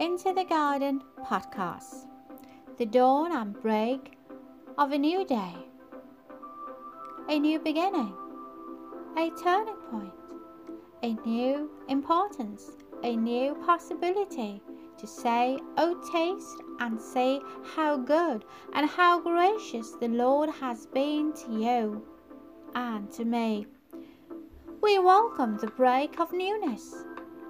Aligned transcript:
Into 0.00 0.32
the 0.32 0.44
Garden 0.44 1.02
podcast, 1.22 2.06
the 2.78 2.84
dawn 2.84 3.30
and 3.30 3.54
break 3.62 4.18
of 4.76 4.90
a 4.90 4.98
new 4.98 5.24
day, 5.24 5.54
a 7.28 7.38
new 7.38 7.60
beginning, 7.60 8.12
a 9.16 9.30
turning 9.40 9.76
point, 9.92 10.12
a 11.04 11.14
new 11.24 11.70
importance, 11.88 12.72
a 13.04 13.14
new 13.14 13.54
possibility 13.66 14.60
to 14.98 15.06
say, 15.06 15.60
Oh, 15.76 15.94
taste 16.12 16.60
and 16.80 17.00
see 17.00 17.40
how 17.76 17.96
good 17.96 18.44
and 18.72 18.90
how 18.90 19.20
gracious 19.20 19.92
the 19.92 20.08
Lord 20.08 20.50
has 20.50 20.86
been 20.86 21.32
to 21.34 21.52
you 21.52 22.04
and 22.74 23.12
to 23.12 23.24
me. 23.24 23.68
We 24.82 24.98
welcome 24.98 25.56
the 25.58 25.68
break 25.68 26.18
of 26.18 26.32
newness, 26.32 27.04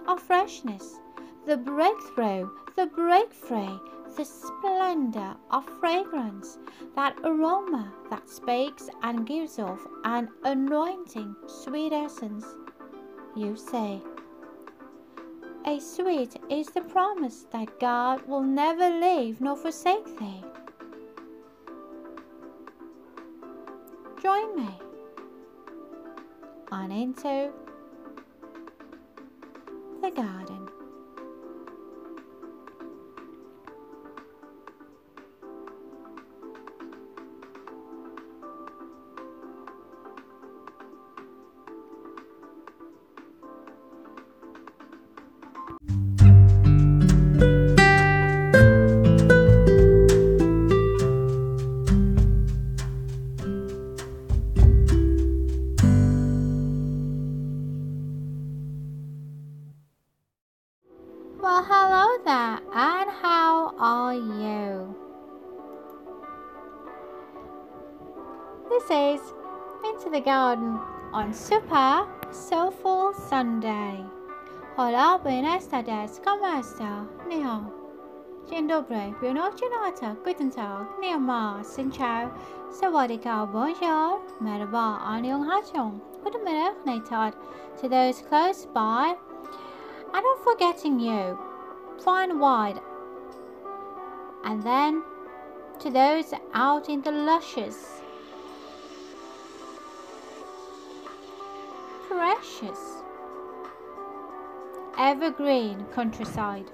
of 0.07 0.21
freshness, 0.21 1.01
the 1.47 1.57
breakthrough, 1.57 2.49
the 2.77 2.87
breakthrough, 2.87 3.79
the 4.17 4.25
splendor 4.25 5.35
of 5.51 5.65
fragrance, 5.81 6.59
that 6.95 7.17
aroma 7.25 7.93
that 8.11 8.29
speaks 8.29 8.89
and 9.03 9.27
gives 9.27 9.59
off 9.59 9.81
an 10.05 10.29
anointing 10.45 11.35
sweet 11.47 11.93
essence. 11.93 12.47
You 13.37 13.57
say, 13.57 14.01
a 15.67 15.81
sweet 15.81 16.37
is 16.51 16.69
the 16.69 16.83
promise 16.83 17.47
that 17.51 17.81
God 17.81 18.27
will 18.27 18.43
never 18.43 18.89
leave 18.89 19.41
nor 19.41 19.57
forsake 19.57 20.19
thee. 20.19 20.45
Join 24.23 24.57
me 24.57 24.71
on 26.71 26.91
into 26.91 27.51
the 30.03 30.11
garden. 30.11 30.64
Are 63.79 64.15
you? 64.15 64.95
This 68.69 68.85
is 68.85 69.21
Into 69.85 70.11
the 70.11 70.21
Garden 70.21 70.79
on 71.13 71.35
Super 71.35 72.07
Soulful 72.31 73.15
Sunday. 73.29 74.05
Hola, 74.77 75.19
buenas 75.23 75.67
tardes, 75.69 76.21
¿cómo 76.25 76.47
está? 76.47 77.07
Ni 77.29 77.43
hao. 77.43 77.71
Dzień 78.49 78.69
dobry, 78.69 79.15
buonanotte, 79.21 79.57
giornata, 79.57 80.17
guten 80.25 80.51
tag, 80.51 80.87
ni 81.01 81.17
ma, 81.17 81.63
xin 81.63 81.91
chào, 81.91 82.31
sawadika, 82.71 83.47
bonjour, 83.47 84.21
merhaba, 84.41 85.01
annyeonghaseyo, 85.07 85.93
goedemiddag, 86.23 86.75
neitad, 86.85 87.33
to 87.81 87.89
those 87.89 88.21
close 88.29 88.67
by, 88.67 89.17
and 90.13 90.23
not 90.23 90.45
forgetting 90.45 91.01
you, 91.01 91.39
and 92.07 92.39
wide. 92.39 92.81
And 94.45 94.63
then 94.63 95.03
to 95.81 95.91
those 95.91 96.35
out 96.53 96.91
in 96.91 97.01
the 97.01 97.11
luscious, 97.11 98.03
precious, 102.07 102.79
evergreen 104.99 105.87
countryside. 105.95 106.71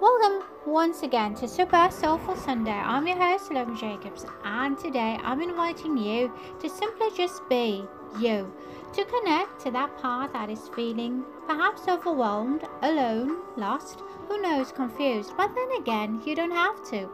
Welcome 0.00 0.46
once 0.66 1.02
again 1.02 1.34
to 1.36 1.48
Super 1.48 1.88
Soulful 1.90 2.36
Sunday. 2.36 2.70
I'm 2.70 3.06
your 3.06 3.16
host, 3.16 3.50
Logan 3.50 3.76
Jacobs, 3.76 4.26
and 4.44 4.78
today 4.78 5.18
I'm 5.22 5.40
inviting 5.40 5.96
you 5.96 6.30
to 6.60 6.68
simply 6.68 7.08
just 7.16 7.40
be 7.48 7.84
you, 8.18 8.52
to 8.92 9.04
connect 9.04 9.60
to 9.60 9.70
that 9.72 9.96
part 9.98 10.32
that 10.32 10.50
is 10.50 10.68
feeling 10.74 11.24
perhaps 11.46 11.88
overwhelmed, 11.88 12.62
alone, 12.82 13.42
lost, 13.56 14.00
who 14.28 14.40
knows, 14.40 14.72
confused. 14.72 15.32
But 15.36 15.54
then 15.54 15.80
again, 15.80 16.22
you 16.24 16.34
don't 16.34 16.50
have 16.50 16.84
to. 16.90 17.10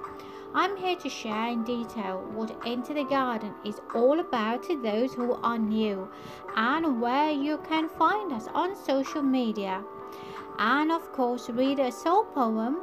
I'm 0.53 0.77
here 0.77 0.97
to 0.97 1.09
share 1.09 1.49
in 1.49 1.63
detail 1.63 2.25
what 2.35 2.67
Into 2.67 2.93
the 2.93 3.05
Garden 3.05 3.55
is 3.65 3.81
all 3.95 4.19
about 4.19 4.65
to 4.65 4.83
those 4.83 5.15
who 5.15 5.35
are 5.35 5.59
new 5.59 6.09
and 6.57 7.01
where 7.01 7.31
you 7.31 7.59
can 7.69 7.89
find 7.89 8.33
us 8.33 8.49
on 8.53 8.75
social 8.75 9.23
media. 9.23 9.83
And 10.59 10.91
of 10.91 11.13
course, 11.13 11.49
read 11.51 11.79
a 11.79 11.93
soul 11.93 12.25
poem 12.25 12.79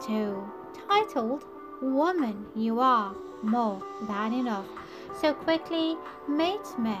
too, 0.00 0.44
titled 0.88 1.44
Woman, 1.80 2.46
You 2.54 2.80
Are 2.80 3.14
More 3.42 3.82
Than 4.02 4.34
Enough. 4.34 4.66
So 5.20 5.32
quickly 5.32 5.96
meet 6.28 6.78
me 6.78 6.98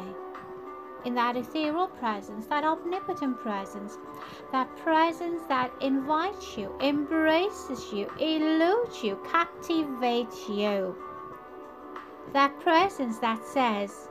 in 1.06 1.14
that 1.14 1.36
ethereal 1.36 1.86
presence, 1.86 2.46
that 2.46 2.64
omnipotent 2.64 3.38
presence, 3.38 3.96
that 4.50 4.68
presence 4.76 5.40
that 5.48 5.70
invites 5.80 6.58
you, 6.58 6.76
embraces 6.80 7.92
you, 7.92 8.10
eludes 8.20 9.04
you, 9.04 9.16
captivates 9.30 10.48
you. 10.48 10.96
That 12.32 12.58
presence 12.58 13.18
that 13.18 13.42
says, 13.44 14.08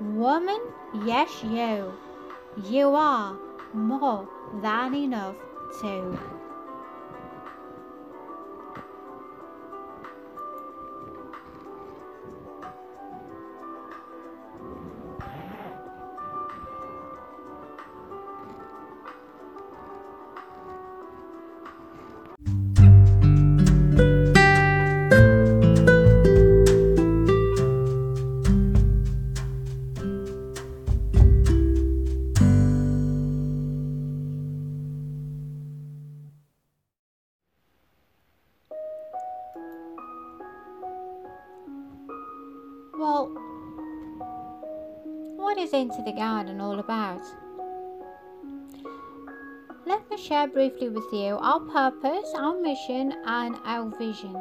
Woman, 0.00 0.60
yes, 1.04 1.30
you, 1.44 1.92
you 2.70 2.88
are 2.88 3.36
more 3.74 4.26
than 4.62 4.94
enough 4.94 5.36
too. 5.80 6.18
Well, 42.96 43.26
what 45.34 45.58
is 45.58 45.72
Into 45.72 46.00
the 46.02 46.12
Garden 46.12 46.60
all 46.60 46.78
about? 46.78 47.22
Let 49.84 50.08
me 50.08 50.16
share 50.16 50.46
briefly 50.46 50.90
with 50.90 51.12
you 51.12 51.36
our 51.40 51.58
purpose, 51.58 52.32
our 52.36 52.56
mission, 52.60 53.12
and 53.26 53.56
our 53.64 53.90
vision. 53.98 54.36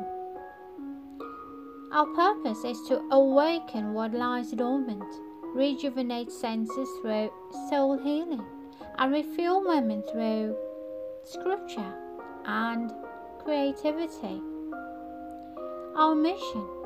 Our 1.92 2.06
purpose 2.16 2.63
is 2.63 2.80
to 2.90 3.00
awaken 3.12 3.94
what 3.94 4.13
lies 4.13 4.52
dormant, 4.52 5.12
rejuvenate 5.56 6.31
senses 6.31 6.90
through 7.02 7.31
soul 7.72 7.97
healing, 7.97 8.46
and 9.00 9.12
refuel 9.12 9.63
women 9.68 10.03
through 10.12 10.56
scripture 11.24 11.94
and 12.46 12.92
creativity. 13.44 14.42
Our 15.95 16.13
mission 16.13 16.82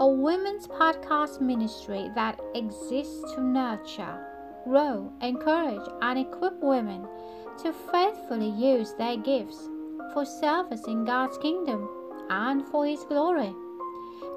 a 0.00 0.06
women's 0.06 0.68
podcast 0.68 1.40
ministry 1.40 2.08
that 2.14 2.38
exists 2.54 3.20
to 3.34 3.40
nurture, 3.40 4.24
grow, 4.62 5.12
encourage, 5.22 5.88
and 6.02 6.20
equip 6.20 6.54
women 6.62 7.04
to 7.60 7.72
faithfully 7.90 8.50
use 8.50 8.94
their 8.94 9.16
gifts 9.16 9.68
for 10.12 10.24
service 10.24 10.86
in 10.86 11.04
God's 11.04 11.36
kingdom 11.38 11.88
and 12.30 12.64
for 12.68 12.86
His 12.86 13.02
glory. 13.08 13.52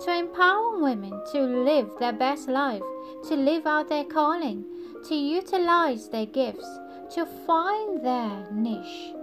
To 0.05 0.17
empower 0.17 0.81
women 0.81 1.21
to 1.31 1.41
live 1.41 1.91
their 1.99 2.13
best 2.13 2.47
life, 2.47 2.81
to 3.27 3.35
live 3.35 3.67
out 3.67 3.87
their 3.87 4.05
calling, 4.05 4.65
to 5.09 5.13
utilize 5.13 6.09
their 6.09 6.25
gifts, 6.25 6.67
to 7.13 7.27
find 7.45 8.03
their 8.03 8.47
niche, 8.51 9.13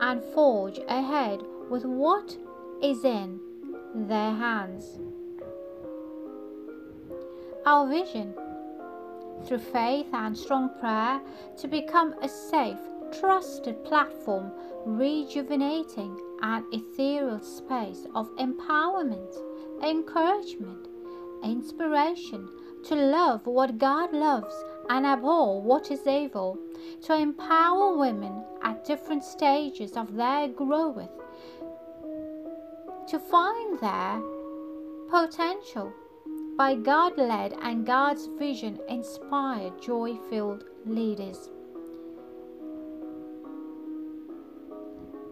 and 0.00 0.22
forge 0.34 0.78
ahead 0.88 1.40
with 1.70 1.86
what 1.86 2.36
is 2.82 3.02
in 3.02 3.40
their 3.94 4.34
hands 4.34 4.98
our 7.66 7.86
vision. 7.88 8.32
Through 9.44 9.58
faith 9.58 10.06
and 10.12 10.38
strong 10.38 10.70
prayer 10.80 11.20
to 11.58 11.68
become 11.68 12.14
a 12.22 12.28
safe, 12.28 12.78
trusted 13.20 13.84
platform, 13.84 14.52
rejuvenating 14.84 16.16
an 16.42 16.64
ethereal 16.72 17.40
space 17.40 18.06
of 18.14 18.34
empowerment, 18.36 19.34
encouragement, 19.82 20.86
inspiration 21.44 22.48
to 22.84 22.94
love 22.94 23.46
what 23.46 23.78
God 23.78 24.12
loves 24.12 24.54
and 24.88 25.04
abhor 25.04 25.60
what 25.60 25.90
is 25.90 26.06
evil, 26.06 26.58
to 27.02 27.14
empower 27.14 27.98
women 27.98 28.44
at 28.62 28.84
different 28.84 29.24
stages 29.24 29.96
of 29.96 30.14
their 30.14 30.48
growth 30.48 31.10
to 33.08 33.18
find 33.20 33.78
their 33.78 34.20
potential 35.08 35.92
by 36.56 36.74
God 36.74 37.18
led 37.18 37.54
and 37.60 37.84
God's 37.84 38.28
vision 38.38 38.78
inspired, 38.88 39.80
joy 39.80 40.16
filled 40.30 40.64
leaders. 40.86 41.50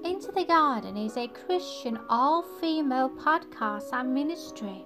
Into 0.05 0.31
the 0.33 0.45
Garden 0.45 0.99
is 0.99 1.17
a 1.17 1.29
Christian 1.29 1.99
all 2.11 2.43
female 2.61 3.09
podcast 3.09 3.93
and 3.93 4.13
ministry. 4.13 4.85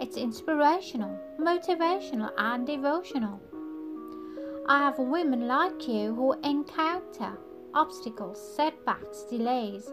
It's 0.00 0.16
inspirational, 0.16 1.18
motivational, 1.40 2.30
and 2.38 2.64
devotional. 2.64 3.40
I 4.68 4.78
have 4.78 4.98
women 4.98 5.48
like 5.48 5.88
you 5.88 6.14
who 6.14 6.32
encounter 6.44 7.38
obstacles, 7.74 8.40
setbacks, 8.54 9.24
delays, 9.24 9.90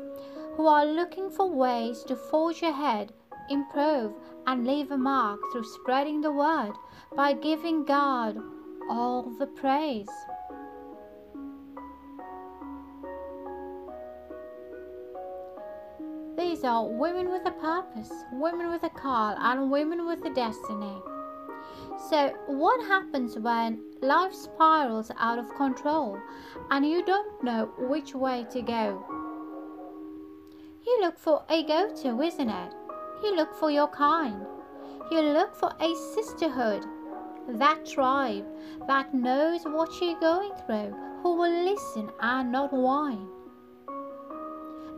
who 0.56 0.68
are 0.68 0.86
looking 0.86 1.32
for 1.32 1.50
ways 1.50 2.04
to 2.04 2.16
forge 2.16 2.62
ahead, 2.62 3.12
improve, 3.50 4.14
and 4.48 4.68
leave 4.68 4.92
a 4.92 4.98
mark 4.98 5.40
through 5.52 5.64
spreading 5.64 6.22
the 6.22 6.32
word 6.32 6.74
by 7.16 7.34
giving 7.34 7.86
God 7.86 8.38
all 8.90 9.24
the 9.40 9.48
praise. 9.48 10.10
These 16.38 16.64
are 16.64 16.86
women 16.86 17.30
with 17.30 17.46
a 17.46 17.52
purpose, 17.52 18.12
women 18.34 18.70
with 18.70 18.84
a 18.84 18.90
call, 18.90 19.36
and 19.38 19.72
women 19.72 20.06
with 20.06 20.26
a 20.26 20.34
destiny. 20.34 20.98
So, 22.10 22.34
what 22.48 22.86
happens 22.88 23.38
when 23.38 23.80
life 24.02 24.34
spirals 24.34 25.12
out 25.18 25.40
of 25.40 25.54
control 25.56 26.20
and 26.72 26.86
you 26.86 27.06
don't 27.06 27.44
know 27.44 27.72
which 27.78 28.14
way 28.14 28.46
to 28.52 28.62
go? 28.62 29.06
You 30.86 31.00
look 31.02 31.18
for 31.18 31.44
a 31.50 31.64
go 31.64 31.96
to, 32.02 32.22
isn't 32.22 32.50
it? 32.50 32.74
You 33.24 33.38
look 33.38 33.56
for 33.56 33.72
your 33.72 33.88
kind. 33.88 34.46
You 35.10 35.22
look 35.22 35.56
for 35.56 35.72
a 35.80 35.96
sisterhood, 36.14 36.86
that 37.48 37.86
tribe 37.86 38.46
that 38.86 39.14
knows 39.14 39.64
what 39.64 39.90
you're 40.02 40.20
going 40.20 40.52
through, 40.66 40.94
who 41.22 41.36
will 41.36 41.64
listen 41.64 42.12
and 42.20 42.52
not 42.52 42.74
whine. 42.74 43.30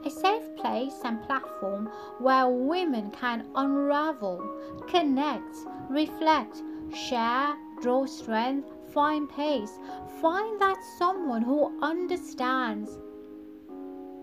A 0.06 0.10
safe 0.10 0.56
place 0.56 0.96
and 1.04 1.22
platform 1.24 1.92
where 2.18 2.48
women 2.48 3.12
can 3.12 3.46
unravel, 3.54 4.42
connect, 4.88 5.56
reflect, 5.90 6.64
share, 6.96 7.56
draw 7.80 8.08
strength, 8.08 8.72
find 8.92 9.30
peace, 9.36 9.78
find 10.20 10.60
that 10.60 10.78
someone 10.98 11.44
who 11.44 11.80
understands. 11.80 12.98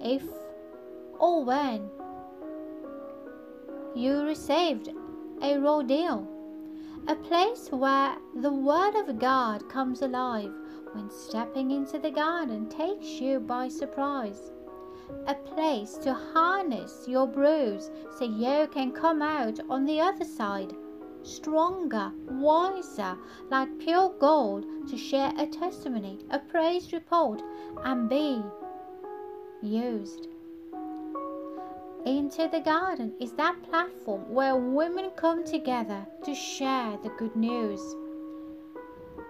If 0.01 0.25
or 1.21 1.45
when 1.45 1.89
you 3.95 4.23
received 4.23 4.91
a 5.43 5.59
raw 5.59 5.83
deal, 5.83 6.27
a 7.09 7.15
place 7.15 7.69
where 7.71 8.17
the 8.35 8.53
Word 8.53 8.95
of 8.95 9.19
God 9.19 9.69
comes 9.69 10.03
alive 10.03 10.53
when 10.93 11.11
stepping 11.11 11.71
into 11.71 11.99
the 11.99 12.11
garden 12.11 12.69
takes 12.69 13.21
you 13.21 13.41
by 13.41 13.69
surprise. 13.69 14.51
A 15.27 15.35
place 15.35 15.99
to 15.99 16.15
harness 16.15 17.05
your 17.07 17.27
bruise 17.27 17.91
so 18.17 18.25
you 18.25 18.69
can 18.69 18.93
come 18.93 19.21
out 19.21 19.59
on 19.69 19.85
the 19.85 20.01
other 20.01 20.25
side 20.25 20.75
stronger, 21.23 22.13
wiser, 22.29 23.17
like 23.51 23.79
pure 23.79 24.13
gold 24.19 24.65
to 24.89 24.97
share 24.97 25.33
a 25.39 25.47
testimony, 25.47 26.19
a 26.31 26.39
praise 26.39 26.93
report, 26.93 27.43
and 27.85 28.09
be 28.09 28.43
used 29.63 30.29
into 32.05 32.49
the 32.49 32.61
Garden 32.61 33.13
is 33.21 33.33
that 33.35 33.63
platform 33.71 34.29
where 34.29 34.57
women 34.57 35.11
come 35.17 35.45
together 35.45 36.07
to 36.25 36.35
share 36.35 36.99
the 37.03 37.11
good 37.11 37.37
news. 37.37 37.81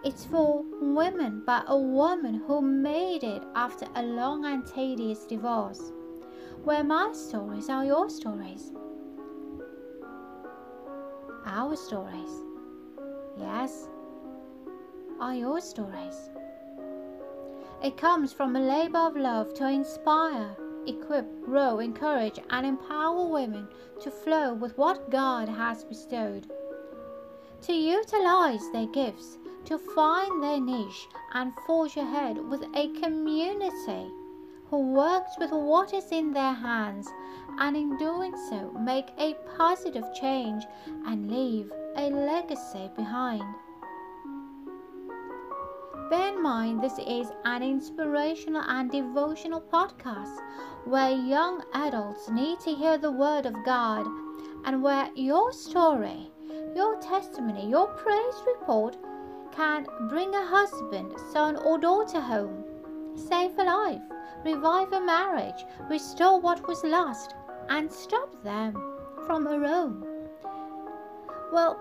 It's 0.04 0.24
for 0.24 0.64
women 0.80 1.42
by 1.46 1.62
a 1.66 1.76
woman 1.76 2.42
who 2.46 2.62
made 2.62 3.24
it 3.24 3.42
after 3.54 3.86
a 3.94 4.02
long 4.02 4.44
and 4.46 4.66
tedious 4.66 5.24
divorce, 5.26 5.92
where 6.64 6.82
my 6.82 7.12
stories 7.12 7.68
are 7.68 7.84
your 7.84 8.08
stories. 8.08 8.72
Our 11.44 11.76
stories, 11.76 12.30
yes, 13.38 13.88
are 15.20 15.34
your 15.34 15.60
stories. 15.60 16.30
It 17.82 17.96
comes 17.96 18.32
from 18.32 18.56
a 18.56 18.60
labor 18.60 18.98
of 18.98 19.16
love 19.16 19.54
to 19.54 19.68
inspire 19.68 20.56
equip, 20.86 21.42
grow, 21.44 21.78
encourage, 21.78 22.38
and 22.50 22.66
empower 22.66 23.26
women 23.26 23.68
to 24.00 24.10
flow 24.10 24.54
with 24.54 24.76
what 24.78 25.10
God 25.10 25.48
has 25.48 25.84
bestowed, 25.84 26.50
to 27.62 27.72
utilize 27.72 28.70
their 28.72 28.86
gifts, 28.86 29.38
to 29.64 29.78
find 29.78 30.42
their 30.42 30.60
niche, 30.60 31.08
and 31.34 31.52
forge 31.66 31.96
ahead 31.96 32.36
with 32.36 32.62
a 32.74 32.88
community 33.00 34.10
who 34.68 34.92
works 34.92 35.32
with 35.38 35.50
what 35.50 35.92
is 35.92 36.10
in 36.10 36.32
their 36.32 36.54
hands, 36.54 37.08
and 37.58 37.76
in 37.76 37.96
doing 37.98 38.34
so, 38.48 38.70
make 38.80 39.10
a 39.18 39.36
positive 39.56 40.04
change 40.18 40.64
and 41.06 41.30
leave 41.30 41.70
a 41.96 42.08
legacy 42.08 42.90
behind. 42.96 43.44
Bear 46.12 46.28
in 46.28 46.42
mind, 46.42 46.82
this 46.82 46.98
is 46.98 47.32
an 47.46 47.62
inspirational 47.62 48.60
and 48.68 48.90
devotional 48.90 49.62
podcast 49.62 50.36
where 50.84 51.10
young 51.10 51.64
adults 51.72 52.28
need 52.28 52.60
to 52.60 52.74
hear 52.74 52.98
the 52.98 53.10
Word 53.10 53.46
of 53.46 53.64
God 53.64 54.06
and 54.66 54.82
where 54.82 55.08
your 55.14 55.54
story, 55.54 56.30
your 56.76 57.00
testimony, 57.00 57.66
your 57.66 57.86
praise 57.86 58.42
report 58.46 58.98
can 59.52 59.86
bring 60.10 60.34
a 60.34 60.44
husband, 60.44 61.14
son, 61.32 61.56
or 61.56 61.78
daughter 61.78 62.20
home, 62.20 62.62
save 63.16 63.58
a 63.58 63.64
life, 63.64 64.02
revive 64.44 64.92
a 64.92 65.00
marriage, 65.00 65.64
restore 65.88 66.38
what 66.38 66.68
was 66.68 66.84
lost, 66.84 67.34
and 67.70 67.90
stop 67.90 68.44
them 68.44 68.74
from 69.24 69.46
a. 69.46 69.58
Well, 71.50 71.80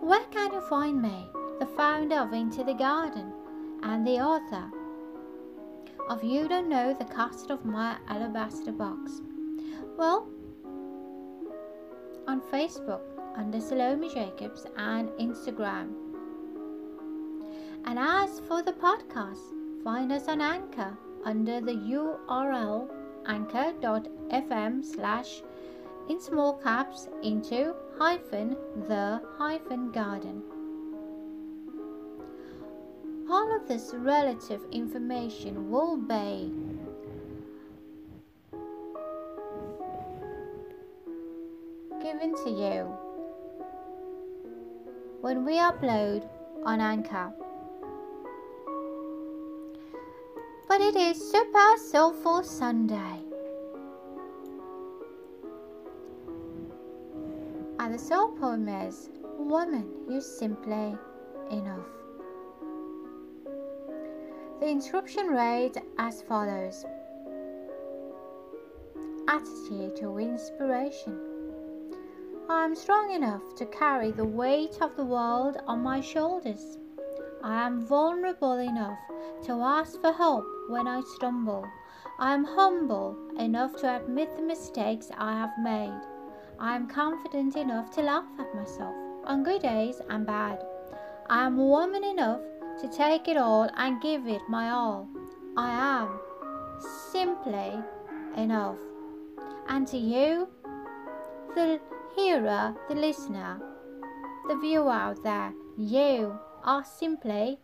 where 0.00 0.24
can 0.32 0.52
you 0.54 0.60
find 0.62 1.00
me? 1.00 1.28
The 1.62 1.76
founder 1.76 2.16
of 2.16 2.32
Into 2.32 2.64
the 2.64 2.74
Garden 2.74 3.32
and 3.84 4.04
the 4.04 4.18
author 4.18 4.68
of 6.08 6.24
You 6.24 6.48
Don't 6.48 6.68
Know 6.68 6.92
the 6.92 7.04
Cost 7.04 7.50
of 7.50 7.64
My 7.64 7.98
Alabaster 8.08 8.72
Box. 8.72 9.20
Well, 9.96 10.26
on 12.26 12.40
Facebook 12.52 13.02
under 13.36 13.60
Salome 13.60 14.12
Jacobs 14.12 14.66
and 14.76 15.10
Instagram. 15.20 15.92
And 17.84 17.96
as 17.96 18.40
for 18.40 18.60
the 18.64 18.72
podcast, 18.72 19.54
find 19.84 20.10
us 20.10 20.26
on 20.26 20.40
Anchor 20.40 20.98
under 21.24 21.60
the 21.60 21.74
URL 21.74 22.90
anchor.fm 23.26 24.84
slash 24.84 25.42
in 26.08 26.20
small 26.20 26.54
caps 26.54 27.08
into 27.22 27.76
hyphen 28.00 28.56
the 28.88 29.22
hyphen 29.38 29.92
garden. 29.92 30.42
All 33.42 33.56
of 33.56 33.66
this 33.66 33.90
relative 33.92 34.60
information 34.70 35.68
will 35.68 35.96
be 35.96 36.52
given 42.00 42.36
to 42.44 42.50
you 42.50 42.84
when 45.22 45.44
we 45.44 45.54
upload 45.54 46.28
on 46.64 46.80
Anchor. 46.80 47.32
But 50.68 50.80
it 50.80 50.94
is 50.94 51.18
Super 51.32 51.76
Soulful 51.90 52.44
Sunday. 52.44 53.18
And 57.80 57.92
the 57.92 57.98
soul 57.98 58.28
poem 58.38 58.68
is 58.68 59.10
Woman, 59.36 59.90
you're 60.08 60.20
simply 60.20 60.96
enough. 61.50 62.01
The 64.62 64.68
inscription 64.68 65.26
read 65.26 65.82
as 65.98 66.22
follows 66.22 66.86
Attitude 69.26 69.96
to 69.96 70.18
inspiration. 70.18 71.18
I 72.48 72.64
am 72.64 72.76
strong 72.76 73.12
enough 73.12 73.42
to 73.56 73.66
carry 73.66 74.12
the 74.12 74.24
weight 74.24 74.80
of 74.80 74.94
the 74.94 75.04
world 75.04 75.56
on 75.66 75.82
my 75.82 76.00
shoulders. 76.00 76.78
I 77.42 77.66
am 77.66 77.80
vulnerable 77.80 78.58
enough 78.58 79.00
to 79.46 79.52
ask 79.54 80.00
for 80.00 80.12
help 80.12 80.46
when 80.68 80.86
I 80.86 81.00
stumble. 81.16 81.66
I 82.20 82.32
am 82.32 82.44
humble 82.44 83.16
enough 83.40 83.74
to 83.78 83.96
admit 83.96 84.36
the 84.36 84.42
mistakes 84.42 85.10
I 85.18 85.32
have 85.32 85.58
made. 85.58 86.02
I 86.60 86.76
am 86.76 86.86
confident 86.86 87.56
enough 87.56 87.90
to 87.96 88.02
laugh 88.02 88.28
at 88.38 88.54
myself 88.54 88.94
on 89.24 89.42
good 89.42 89.62
days 89.62 90.00
and 90.08 90.24
bad. 90.24 90.64
I 91.28 91.46
am 91.46 91.56
woman 91.56 92.04
enough 92.04 92.42
to 92.82 92.88
take 92.88 93.28
it 93.28 93.36
all 93.36 93.70
and 93.76 94.02
give 94.02 94.26
it 94.26 94.42
my 94.48 94.70
all. 94.70 95.08
I 95.56 95.70
am 95.70 96.18
simply 97.12 97.78
enough. 98.36 98.78
And 99.68 99.86
to 99.86 99.96
you, 99.96 100.48
the 101.54 101.80
hearer, 102.16 102.74
the 102.88 102.96
listener, 102.96 103.60
the 104.48 104.56
viewer 104.56 104.90
out 104.90 105.22
there, 105.22 105.52
you 105.78 106.36
are 106.64 106.84
simply 106.84 107.60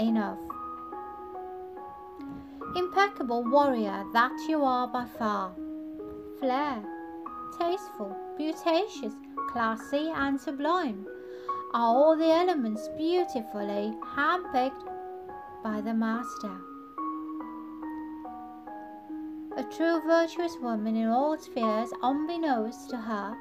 enough. 0.00 0.38
Impeccable 2.74 3.44
warrior 3.44 4.04
that 4.12 4.32
you 4.48 4.64
are 4.64 4.88
by 4.88 5.06
far. 5.16 5.52
Flair, 6.40 6.82
tasteful, 7.56 8.16
beauteous, 8.36 9.14
classy, 9.52 10.10
and 10.10 10.40
sublime 10.40 11.06
are 11.74 11.94
all 11.94 12.16
the 12.16 12.30
elements 12.30 12.88
beautifully 12.96 13.92
handpicked 14.16 14.88
by 15.62 15.80
the 15.80 15.92
Master. 15.92 16.56
A 19.56 19.64
true 19.76 20.00
virtuous 20.06 20.56
woman 20.62 20.96
in 20.96 21.08
all 21.08 21.36
spheres, 21.36 21.90
unbeknownst 22.02 22.88
to 22.90 22.96
her, 22.96 23.36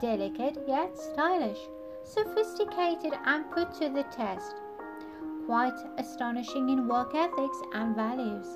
delicate 0.00 0.58
yet 0.68 0.96
stylish, 0.96 1.58
sophisticated 2.04 3.14
and 3.24 3.50
put 3.50 3.74
to 3.74 3.88
the 3.88 4.04
test, 4.04 4.54
quite 5.46 5.78
astonishing 5.98 6.68
in 6.68 6.86
work 6.86 7.14
ethics 7.14 7.60
and 7.72 7.96
values. 7.96 8.46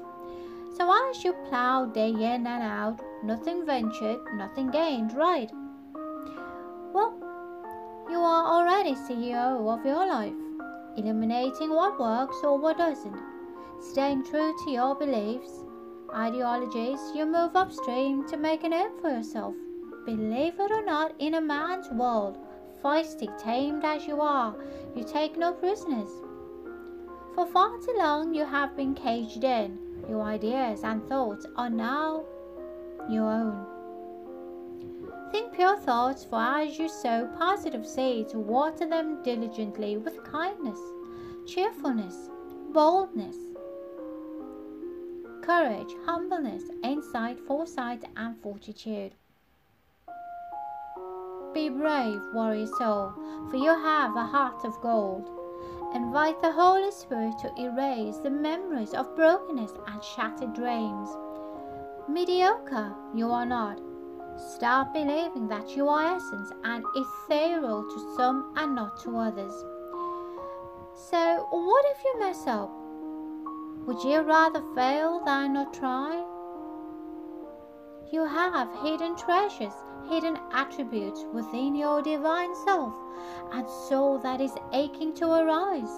So 0.76 0.92
as 1.10 1.24
you 1.24 1.32
plough 1.48 1.86
day 1.86 2.10
in 2.10 2.46
and 2.46 2.62
out, 2.62 3.00
nothing 3.24 3.66
ventured, 3.66 4.20
nothing 4.34 4.70
gained, 4.70 5.14
right? 5.14 5.50
You 8.20 8.26
are 8.26 8.44
already 8.44 8.92
CEO 8.92 9.66
of 9.72 9.86
your 9.86 10.06
life, 10.06 10.34
eliminating 10.98 11.70
what 11.70 11.98
works 11.98 12.36
or 12.42 12.58
what 12.58 12.76
doesn't, 12.76 13.16
staying 13.80 14.24
true 14.24 14.54
to 14.62 14.70
your 14.70 14.94
beliefs, 14.94 15.64
ideologies, 16.14 17.00
you 17.14 17.24
move 17.24 17.56
upstream 17.56 18.28
to 18.28 18.36
make 18.36 18.62
a 18.62 18.68
name 18.68 18.90
for 19.00 19.08
yourself. 19.08 19.54
Believe 20.04 20.60
it 20.60 20.70
or 20.70 20.84
not, 20.84 21.14
in 21.18 21.32
a 21.32 21.40
man's 21.40 21.88
world, 21.92 22.36
feisty, 22.84 23.26
tamed 23.42 23.86
as 23.86 24.06
you 24.06 24.20
are, 24.20 24.54
you 24.94 25.02
take 25.02 25.38
no 25.38 25.54
prisoners. 25.54 26.10
For 27.34 27.46
far 27.46 27.78
too 27.78 27.94
long 27.96 28.34
you 28.34 28.44
have 28.44 28.76
been 28.76 28.94
caged 28.94 29.44
in. 29.44 29.78
Your 30.10 30.24
ideas 30.24 30.82
and 30.84 31.02
thoughts 31.08 31.46
are 31.56 31.70
now 31.70 32.26
your 33.08 33.32
own. 33.32 33.79
Think 35.30 35.52
pure 35.52 35.76
thoughts, 35.76 36.24
for 36.24 36.40
as 36.40 36.78
you 36.78 36.88
sow 36.88 37.28
positive 37.38 37.86
seeds, 37.86 38.34
water 38.34 38.86
them 38.88 39.22
diligently 39.22 39.96
with 39.96 40.24
kindness, 40.24 40.80
cheerfulness, 41.46 42.28
boldness, 42.72 43.36
courage, 45.42 45.94
humbleness, 46.04 46.64
insight, 46.82 47.38
foresight, 47.40 48.04
and 48.16 48.36
fortitude. 48.42 49.12
Be 51.54 51.68
brave, 51.68 52.20
warrior 52.32 52.66
soul, 52.78 53.12
for 53.50 53.56
you 53.56 53.70
have 53.70 54.16
a 54.16 54.24
heart 54.24 54.64
of 54.64 54.80
gold. 54.80 55.28
Invite 55.94 56.40
the 56.40 56.52
Holy 56.52 56.90
Spirit 56.92 57.34
to 57.40 57.52
erase 57.60 58.18
the 58.18 58.30
memories 58.30 58.94
of 58.94 59.16
brokenness 59.16 59.72
and 59.88 60.02
shattered 60.02 60.54
dreams. 60.54 61.08
Mediocre, 62.08 62.94
you 63.14 63.30
are 63.32 63.46
not. 63.46 63.80
Start 64.40 64.94
believing 64.94 65.48
that 65.48 65.76
you 65.76 65.86
are 65.88 66.16
essence 66.16 66.50
and 66.64 66.82
ethereal 66.96 67.82
to 67.82 68.14
some 68.16 68.54
and 68.56 68.74
not 68.74 68.98
to 69.02 69.18
others. 69.18 69.52
So, 70.94 71.46
what 71.50 71.84
if 71.90 72.04
you 72.04 72.18
mess 72.20 72.46
up? 72.46 72.70
Would 73.86 74.02
you 74.02 74.20
rather 74.20 74.62
fail 74.74 75.22
than 75.26 75.52
not 75.52 75.74
try? 75.74 76.24
You 78.10 78.24
have 78.24 78.74
hidden 78.82 79.14
treasures, 79.16 79.74
hidden 80.08 80.38
attributes 80.52 81.24
within 81.34 81.74
your 81.74 82.00
divine 82.00 82.54
self 82.64 82.94
and 83.52 83.68
soul 83.88 84.18
that 84.20 84.40
is 84.40 84.54
aching 84.72 85.12
to 85.16 85.30
arise. 85.30 85.92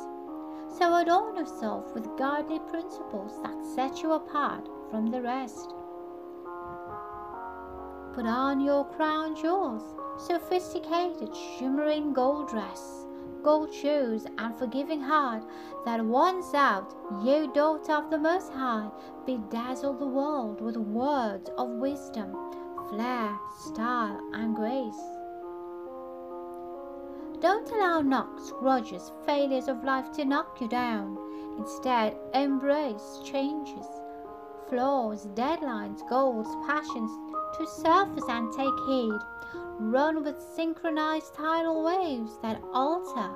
So 0.79 0.95
adorn 0.97 1.37
yourself 1.37 1.95
with 1.95 2.17
godly 2.19 2.59
principles 2.71 3.41
that 3.43 3.65
set 3.77 4.03
you 4.03 4.13
apart 4.13 4.69
from 4.91 5.07
the 5.07 5.23
rest. 5.23 5.75
Put 8.15 8.27
on 8.27 8.61
your 8.61 8.85
crown 8.85 9.35
jewels, 9.35 9.95
sophisticated 10.19 11.35
shimmering 11.35 12.13
gold 12.13 12.51
dress, 12.51 13.07
gold 13.43 13.73
shoes, 13.73 14.27
and 14.37 14.55
forgiving 14.55 15.01
heart 15.01 15.43
that 15.87 16.05
once 16.05 16.53
out, 16.53 16.95
you 17.25 17.51
daughter 17.55 17.95
of 17.95 18.11
the 18.11 18.19
Most 18.19 18.53
High, 18.53 18.91
bedazzle 19.27 19.99
the 19.99 20.07
world 20.07 20.61
with 20.61 20.77
words 20.77 21.49
of 21.57 21.71
wisdom, 21.71 22.37
flair, 22.91 23.35
style, 23.59 24.21
and 24.35 24.55
grace. 24.55 25.03
Don't 27.41 27.71
allow 27.73 28.03
knocks, 28.03 28.53
grudges, 28.59 29.11
failures 29.25 29.69
of 29.69 29.85
life 29.85 30.13
to 30.13 30.27
knock 30.27 30.61
you 30.61 30.69
down. 30.69 31.17
Instead, 31.57 32.17
embrace 32.35 33.21
changes, 33.25 33.87
flaws, 34.69 35.27
deadlines, 35.29 36.07
goals, 36.09 36.47
passions, 36.67 37.11
to 37.59 37.67
surface 37.67 38.25
and 38.29 38.53
take 38.53 38.79
heed. 38.87 39.21
Run 39.79 40.23
with 40.25 40.41
synchronized 40.55 41.35
tidal 41.35 41.85
waves 41.85 42.39
that 42.43 42.63
alter 42.73 43.31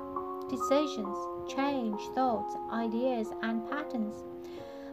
decisions, 0.49 1.17
change 1.47 2.01
thoughts, 2.15 2.55
ideas, 2.71 3.27
and 3.41 3.69
patterns. 3.69 4.23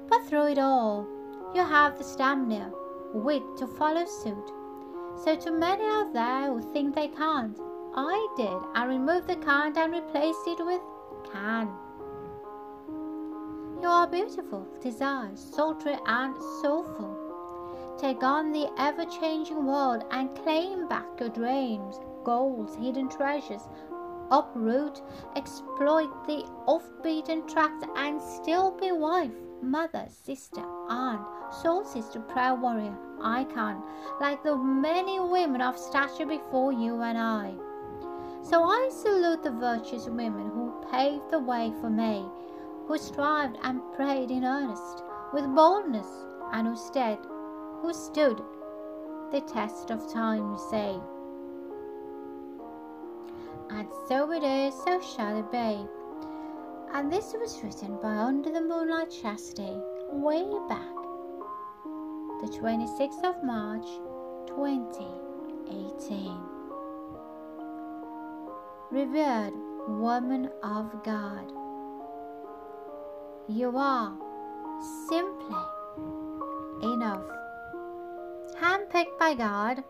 But 0.09 0.26
through 0.26 0.49
it 0.49 0.59
all, 0.59 1.07
you 1.54 1.62
have 1.62 1.97
the 1.97 2.04
stamina, 2.04 2.73
wit 3.12 3.43
to 3.59 3.66
follow 3.66 4.04
suit. 4.04 4.52
So, 5.23 5.37
to 5.37 5.52
many 5.52 5.85
out 5.85 6.12
there 6.12 6.52
who 6.52 6.73
think 6.73 6.95
they 6.95 7.09
can't, 7.09 7.59
I 7.95 8.35
did 8.37 8.61
I 8.75 8.87
removed 8.87 9.28
the 9.28 9.37
can't 9.37 9.76
and 9.76 9.93
replaced 9.93 10.47
it 10.47 10.64
with 10.64 10.81
can. 11.31 11.69
You 13.81 13.88
are 13.88 14.07
beautiful, 14.07 14.66
desires, 14.83 15.38
sultry, 15.38 15.97
and 16.07 16.35
soulful. 16.62 17.13
Take 17.99 18.25
on 18.25 18.51
the 18.51 18.69
ever 18.77 19.05
changing 19.05 19.67
world 19.67 20.05
and 20.11 20.37
claim 20.37 20.89
back 20.89 21.07
your 21.21 21.29
dreams, 21.29 22.01
goals, 22.25 22.75
hidden 22.75 23.09
treasures. 23.09 23.69
Uproot, 24.31 25.01
exploit 25.37 26.11
the 26.27 26.45
off 26.67 26.83
beaten 27.05 27.47
tracks, 27.47 27.85
and 27.95 28.21
still 28.21 28.73
be 28.73 28.91
wife, 28.91 29.31
mother, 29.63 30.07
sister, 30.09 30.65
aunt, 30.89 31.25
soul 31.63 31.85
sister, 31.85 32.19
prayer 32.19 32.57
warrior, 32.57 32.97
icon, 33.23 33.83
like 34.21 34.43
the 34.43 34.57
many 34.57 35.21
women 35.21 35.61
of 35.61 35.79
stature 35.79 36.27
before 36.27 36.73
you 36.73 37.01
and 37.01 37.17
I. 37.17 37.55
So 38.43 38.65
I 38.65 38.91
salute 38.91 39.45
the 39.45 39.53
virtuous 39.53 40.09
women 40.09 40.51
who 40.51 40.85
paved 40.91 41.31
the 41.31 41.39
way 41.39 41.73
for 41.81 41.91
me, 41.91 42.27
who 42.87 42.99
strived 42.99 43.57
and 43.63 43.81
prayed 43.95 44.33
in 44.33 44.45
earnest, 44.45 45.05
with 45.33 45.55
boldness, 45.55 46.09
and 46.53 46.67
who 46.67 46.77
stead 46.77 47.19
who 47.85 47.93
stood 47.93 48.43
the 49.31 49.43
test 49.43 49.91
of 49.91 50.11
time, 50.11 50.53
you 50.53 50.59
say. 50.71 50.99
And 53.69 53.87
so 54.09 54.33
it 54.33 54.43
is, 54.43 54.73
so 54.87 55.03
shall 55.03 55.38
it 55.38 55.53
be. 55.53 55.87
And 56.95 57.12
this 57.12 57.35
was 57.38 57.62
written 57.62 57.99
by 58.00 58.17
Under 58.17 58.50
the 58.50 58.62
Moonlight 58.62 59.11
Chastity 59.11 59.76
way 60.11 60.45
back, 60.67 60.95
the 62.41 62.49
26th 62.59 63.23
of 63.23 63.45
March 63.45 63.85
2018. 64.47 66.38
Revered 68.93 69.53
woman 69.88 70.49
of 70.62 71.05
God, 71.05 71.53
you 73.47 73.76
are 73.76 74.17
simply 75.07 75.59
enough 76.83 77.44
handpicked 78.61 79.19
by 79.19 79.35
God, 79.35 79.83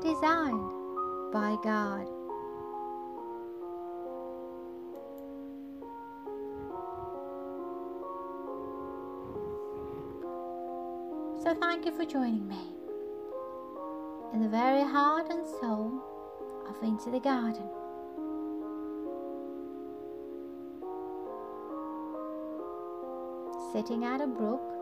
designed 0.00 0.70
by 1.32 1.56
God. 1.62 2.06
So, 11.42 11.54
thank 11.60 11.86
you 11.86 11.92
for 11.92 12.04
joining 12.04 12.48
me 12.48 12.58
in 14.32 14.42
the 14.42 14.48
very 14.48 14.82
heart 14.82 15.28
and 15.30 15.46
soul 15.60 16.02
of 16.68 16.82
Into 16.82 17.10
the 17.10 17.20
Garden. 17.20 17.68
Sitting 23.72 24.04
at 24.04 24.20
a 24.20 24.26
brook 24.26 24.75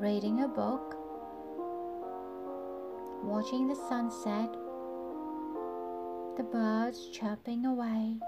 reading 0.00 0.42
a 0.42 0.48
book, 0.48 0.96
watching 3.22 3.68
the 3.68 3.76
sunset, 3.88 4.52
the 6.36 6.42
birds 6.42 7.10
chirping 7.10 7.64
away. 7.64 8.18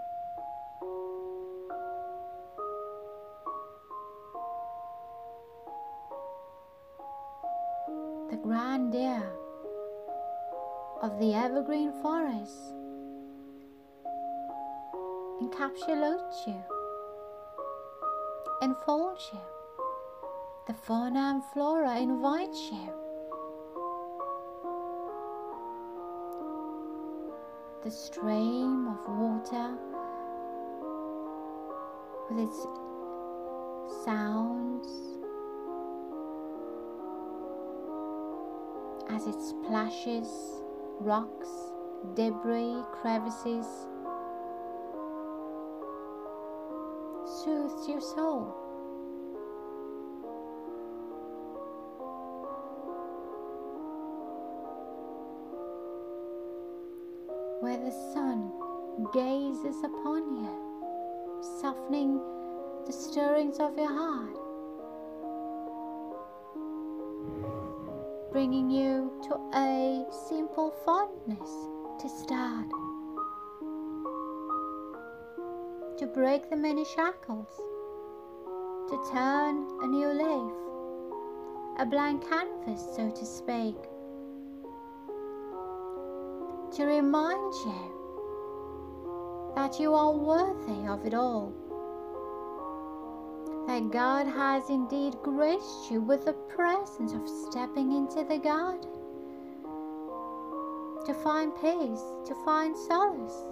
The 8.31 8.37
grandeur 8.37 9.29
of 11.03 11.19
the 11.19 11.35
evergreen 11.35 11.93
forest 12.01 12.75
encapsulates 15.43 16.47
you, 16.47 16.63
enfolds 18.63 19.31
you. 19.33 19.56
The 20.67 20.75
fauna 20.75 21.31
and 21.33 21.45
flora 21.45 21.97
invite 22.01 22.57
you. 22.73 22.93
The 27.85 27.91
stream 27.93 28.89
of 28.89 28.99
water 29.09 29.79
with 32.29 32.49
its 32.49 32.67
sounds 34.05 34.89
as 39.09 39.29
it 39.29 39.41
splashes 39.41 40.29
rocks, 40.99 41.49
debris, 42.15 42.83
crevices, 42.91 43.67
soothes 47.45 47.89
your 47.89 48.01
soul. 48.01 48.66
Where 57.61 57.79
the 57.79 57.91
sun 58.13 58.53
gazes 59.13 59.83
upon 59.83 60.37
you, 60.37 61.41
softening 61.61 62.21
the 62.87 62.93
stirrings 62.93 63.59
of 63.59 63.77
your 63.77 63.89
heart, 63.89 64.39
bringing 68.33 68.71
you 68.71 69.13
to 69.25 69.35
a 69.55 70.05
simple 70.29 70.71
fondness 70.85 71.51
to 72.01 72.09
start. 72.09 72.67
to 75.99 76.07
break 76.07 76.51
the 76.51 76.57
many 76.57 76.85
shackles, 76.85 77.49
to 78.89 79.11
turn 79.11 79.67
a 79.81 79.87
new 79.87 80.09
leaf, 80.09 80.53
a 81.79 81.87
blank 81.87 82.29
canvas, 82.29 82.87
so 82.95 83.11
to 83.11 83.25
speak, 83.25 83.77
to 86.77 86.85
remind 86.85 87.55
you 87.65 89.53
that 89.57 89.81
you 89.81 89.95
are 89.95 90.13
worthy 90.13 90.87
of 90.87 91.05
it 91.05 91.15
all, 91.15 91.53
that 93.67 93.91
God 93.91 94.27
has 94.27 94.71
indeed 94.71 95.15
graced 95.23 95.91
you 95.91 96.01
with 96.01 96.25
the 96.25 96.35
presence 96.55 97.13
of 97.13 97.29
stepping 97.51 97.93
into 97.93 98.25
the 98.25 98.39
garden 98.39 98.91
to 101.07 101.15
find 101.15 101.53
peace, 101.57 102.05
to 102.27 102.35
find 102.45 102.77
solace 102.77 103.43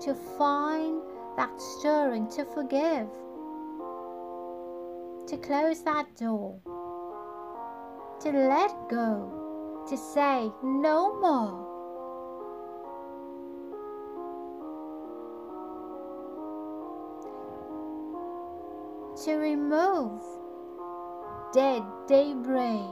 to 0.00 0.14
find 0.38 1.02
that 1.36 1.50
stirring 1.60 2.28
to 2.28 2.44
forgive, 2.44 3.08
to 5.26 5.36
close 5.38 5.82
that 5.82 6.06
door, 6.16 6.60
to 8.32 8.32
let 8.32 8.88
go, 8.88 9.84
to 9.88 9.96
say 9.96 10.50
no 10.60 11.20
more. 11.20 11.64
To 19.24 19.36
remove 19.36 20.20
dead 21.54 21.82
debris 22.08 22.84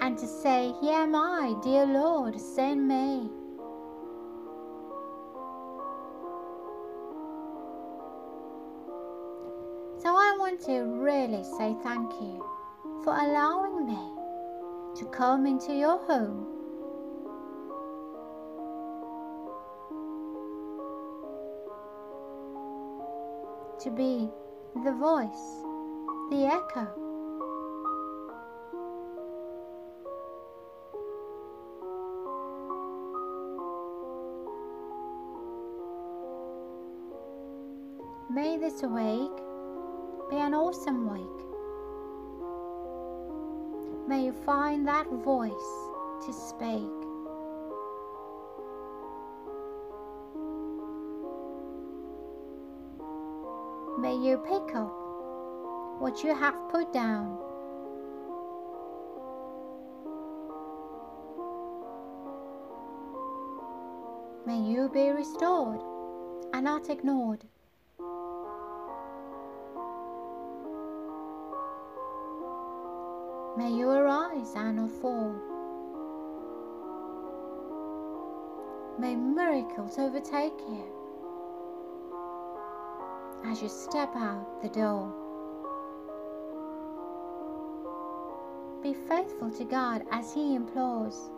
and 0.00 0.16
to 0.16 0.26
say, 0.26 0.72
Here 0.80 0.94
am 0.94 1.14
I, 1.14 1.54
dear 1.62 1.84
Lord, 1.84 2.40
send 2.40 2.88
me. 2.88 3.28
So 9.98 10.08
I 10.08 10.34
want 10.38 10.62
to 10.62 10.80
really 10.80 11.44
say 11.44 11.76
thank 11.82 12.10
you 12.14 12.42
for 13.04 13.12
allowing 13.12 13.86
me 13.86 13.98
to 14.94 15.04
come 15.06 15.44
into 15.46 15.74
your 15.74 15.98
home. 16.06 16.46
To 23.80 23.90
be 23.90 24.30
the 24.84 24.92
voice, 24.92 25.64
the 26.30 26.46
echo. 26.46 26.86
May 38.30 38.56
this 38.56 38.82
awake 38.84 39.36
be 40.30 40.36
an 40.36 40.54
awesome 40.54 41.12
week. 41.12 41.51
May 44.08 44.24
you 44.24 44.32
find 44.32 44.86
that 44.88 45.06
voice 45.06 45.52
to 46.26 46.32
speak. 46.32 46.90
May 54.00 54.16
you 54.16 54.38
pick 54.38 54.74
up 54.74 54.92
what 56.00 56.24
you 56.24 56.34
have 56.34 56.56
put 56.68 56.92
down. 56.92 57.38
May 64.44 64.58
you 64.58 64.90
be 64.92 65.10
restored 65.10 65.80
and 66.52 66.64
not 66.64 66.90
ignored. 66.90 67.44
May 73.54 73.70
you 73.70 73.90
arise 73.90 74.54
and 74.56 74.76
not 74.76 74.90
fall. 74.92 75.34
May 78.98 79.14
miracles 79.14 79.98
overtake 79.98 80.58
you 80.68 80.84
as 83.44 83.60
you 83.60 83.68
step 83.68 84.16
out 84.16 84.62
the 84.62 84.70
door. 84.70 85.12
Be 88.82 88.94
faithful 88.94 89.50
to 89.50 89.64
God 89.64 90.02
as 90.10 90.32
He 90.32 90.54
implores. 90.54 91.30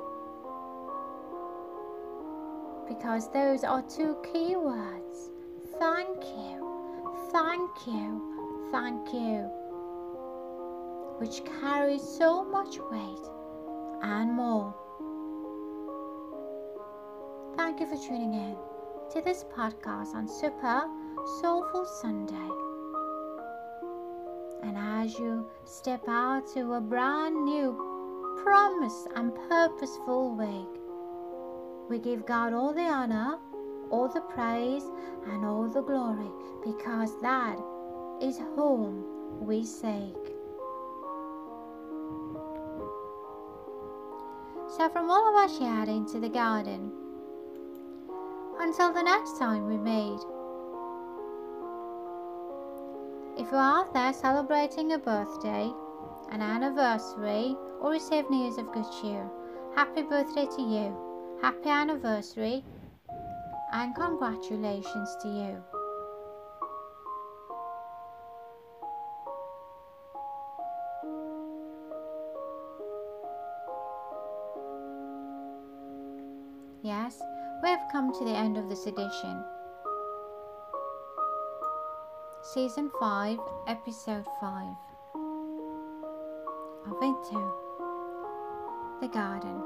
Because 2.87 3.29
those 3.33 3.65
are 3.65 3.83
two 3.83 4.17
key 4.33 4.55
words. 4.55 5.31
Thank 5.81 6.23
you, 6.23 7.11
thank 7.33 7.87
you, 7.89 8.69
thank 8.71 9.13
you 9.13 9.64
which 11.19 11.43
carries 11.61 12.03
so 12.03 12.45
much 12.45 12.79
weight 12.91 13.31
and 14.03 14.33
more. 14.33 14.75
Thank 17.57 17.81
you 17.81 17.87
for 17.87 17.97
tuning 17.97 18.35
in 18.35 18.57
to 19.13 19.21
this 19.21 19.45
podcast 19.57 20.15
on 20.15 20.29
Super 20.29 20.85
Soulful 21.41 21.87
Sunday. 21.87 22.51
And 24.63 24.77
as 24.77 25.19
you 25.19 25.47
step 25.65 26.03
out 26.09 26.47
to 26.55 26.75
a 26.75 26.81
brand 26.81 27.45
new 27.45 28.41
promise 28.43 29.07
and 29.15 29.33
purposeful 29.49 30.35
week, 30.37 30.81
we 31.89 31.99
give 31.99 32.27
God 32.27 32.53
all 32.53 32.73
the 32.75 32.83
honor, 32.83 33.39
all 33.91 34.09
the 34.09 34.21
praise, 34.21 34.85
and 35.27 35.45
all 35.45 35.69
the 35.69 35.83
glory 35.83 36.31
because 36.65 37.21
that 37.21 37.59
is 38.21 38.39
whom 38.57 39.05
we 39.47 39.65
seek. 39.65 40.34
So 44.77 44.89
from 44.89 45.09
all 45.09 45.29
of 45.29 45.37
us 45.37 45.57
shared 45.57 45.89
into 45.89 46.19
the 46.19 46.29
garden. 46.29 46.91
Until 48.59 48.93
the 48.93 49.03
next 49.03 49.39
time 49.39 49.67
we 49.67 49.77
meet. 49.77 50.21
If 53.39 53.53
you're 53.53 53.61
out 53.61 53.95
there 53.95 54.13
celebrating 54.13 54.93
a 54.93 54.99
birthday, 54.99 55.71
an 56.33 56.43
anniversary, 56.43 57.57
or 57.81 57.93
receive 57.93 58.29
news 58.31 58.59
of 58.59 58.73
good 58.73 58.87
cheer, 59.01 59.31
happy 59.77 60.03
birthday 60.03 60.47
to 60.47 60.63
you. 60.63 61.39
Happy 61.41 61.69
anniversary. 61.69 62.65
and 63.73 63.95
congratulations 63.95 65.17
to 65.23 65.29
you. 65.29 65.74
Come 77.95 78.13
to 78.13 78.25
the 78.25 78.37
end 78.37 78.57
of 78.57 78.69
this 78.69 78.89
edition. 78.89 79.45
Season 82.43 82.91
5, 82.99 83.39
Episode 83.69 84.27
5 84.41 84.67
of 86.91 87.01
Into 87.01 87.53
the 89.01 89.07
Garden. 89.07 89.63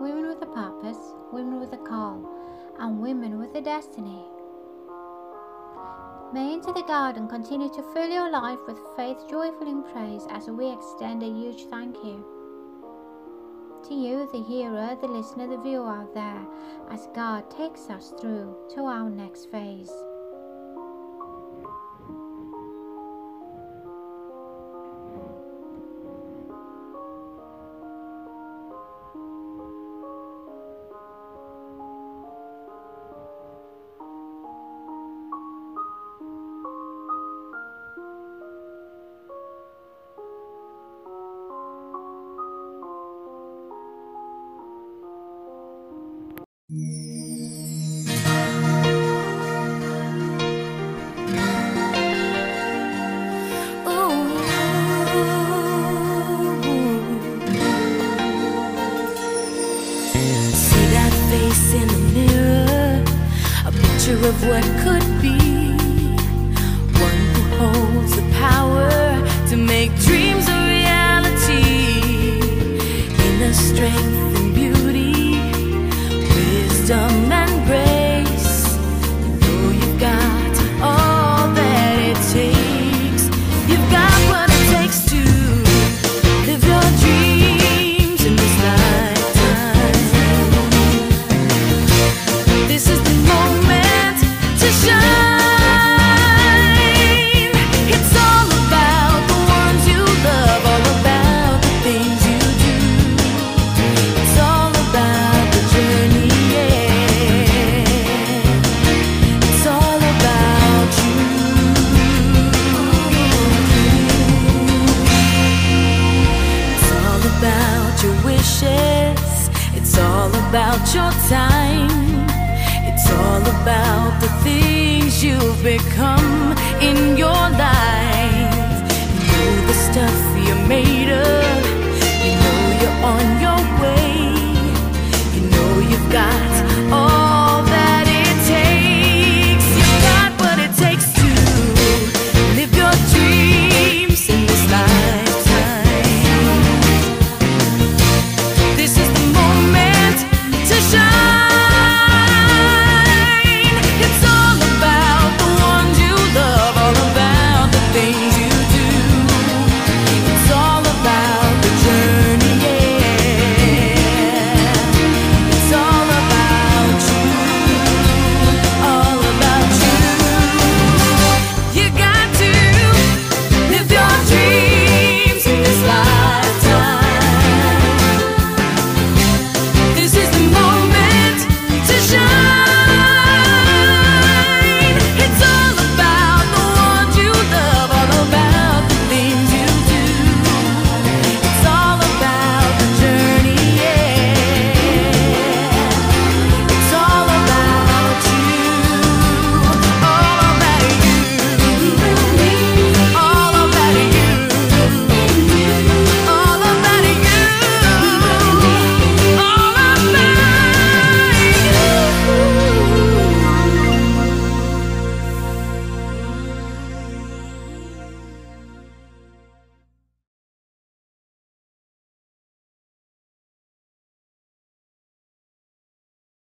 Women 0.00 0.26
with 0.26 0.42
a 0.42 0.46
purpose, 0.46 1.14
women 1.32 1.60
with 1.60 1.72
a 1.72 1.84
call, 1.88 2.28
and 2.80 2.98
women 2.98 3.38
with 3.38 3.54
a 3.54 3.60
destiny. 3.60 4.24
May 6.32 6.52
Into 6.52 6.72
the 6.72 6.82
Garden 6.82 7.26
continue 7.26 7.70
to 7.70 7.82
fill 7.94 8.08
your 8.08 8.30
life 8.30 8.58
with 8.66 8.78
faith, 8.96 9.18
joyful 9.30 9.66
in 9.66 9.82
praise 9.82 10.26
as 10.30 10.46
we 10.48 10.70
extend 10.70 11.22
a 11.22 11.26
huge 11.26 11.64
thank 11.70 11.96
you 12.04 12.24
to 13.88 13.94
you, 13.94 14.28
the 14.32 14.42
hearer, 14.42 14.96
the 15.00 15.06
listener, 15.06 15.46
the 15.46 15.56
viewer 15.62 16.06
there, 16.12 16.46
as 16.90 17.08
God 17.14 17.50
takes 17.50 17.88
us 17.88 18.12
through 18.20 18.54
to 18.74 18.82
our 18.82 19.08
next 19.08 19.50
phase. 19.50 19.90